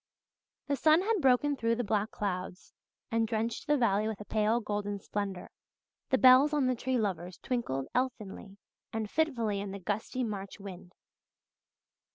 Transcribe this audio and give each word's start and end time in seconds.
The 0.65 0.75
sun 0.75 1.01
had 1.03 1.21
broken 1.21 1.55
through 1.55 1.75
the 1.75 1.83
black 1.83 2.09
clouds 2.09 2.73
and 3.11 3.27
drenched 3.27 3.67
the 3.67 3.77
valley 3.77 4.07
with 4.07 4.19
a 4.19 4.25
pale 4.25 4.59
golden 4.59 4.97
splendour. 4.99 5.51
The 6.09 6.17
bells 6.17 6.53
on 6.53 6.65
the 6.65 6.73
Tree 6.73 6.97
Lovers 6.97 7.37
twinkled 7.37 7.85
elfinly 7.93 8.57
and 8.91 9.07
fitfully 9.11 9.61
in 9.61 9.69
the 9.69 9.79
gusty 9.79 10.23
March 10.23 10.59
wind. 10.59 10.95